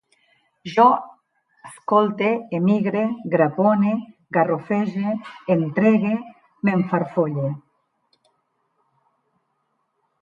[0.75, 0.85] Jo
[1.71, 3.03] escolte, emigre,
[3.35, 3.93] grapone,
[4.39, 5.13] garrofege,
[5.57, 6.15] entregue,
[6.71, 7.53] m'enfarfolle